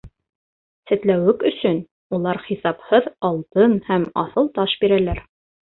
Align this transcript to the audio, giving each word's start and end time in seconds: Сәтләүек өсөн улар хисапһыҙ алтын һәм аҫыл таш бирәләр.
Сәтләүек 0.91 1.45
өсөн 1.49 1.83
улар 2.19 2.41
хисапһыҙ 2.47 3.11
алтын 3.33 3.79
һәм 3.91 4.11
аҫыл 4.27 4.53
таш 4.61 4.79
бирәләр. 4.85 5.27